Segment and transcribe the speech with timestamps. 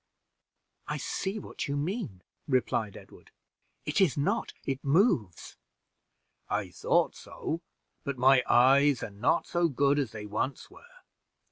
[0.87, 3.29] "I see what you mean," replied Edward.
[3.85, 5.57] "It is not, it moves."
[6.49, 7.61] "I thought so,
[8.03, 10.89] but my eyes are not so good as they once were.